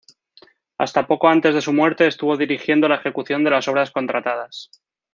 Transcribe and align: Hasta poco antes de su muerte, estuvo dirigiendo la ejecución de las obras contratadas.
Hasta 0.79 1.05
poco 1.05 1.27
antes 1.27 1.53
de 1.53 1.61
su 1.61 1.73
muerte, 1.73 2.07
estuvo 2.07 2.35
dirigiendo 2.35 2.87
la 2.87 2.95
ejecución 2.95 3.43
de 3.43 3.51
las 3.51 3.67
obras 3.67 3.91
contratadas. 3.91 4.71